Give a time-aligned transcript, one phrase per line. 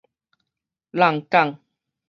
[0.91, 1.59] 閬港